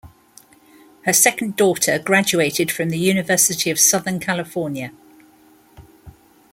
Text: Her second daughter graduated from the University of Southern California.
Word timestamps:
Her 1.05 1.13
second 1.13 1.55
daughter 1.57 1.99
graduated 1.99 2.71
from 2.71 2.89
the 2.89 2.97
University 2.97 3.69
of 3.69 3.79
Southern 3.79 4.19
California. 4.19 4.91